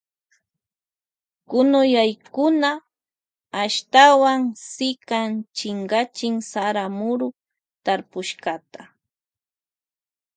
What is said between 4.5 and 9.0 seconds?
sikan chinkachin sara muru tarpushkata.